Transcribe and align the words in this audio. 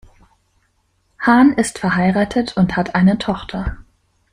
Hahn 1.19 1.53
ist 1.53 1.77
verheiratet 1.77 2.57
und 2.57 2.75
hat 2.75 2.95
eine 2.95 3.19
Tochter. 3.19 3.77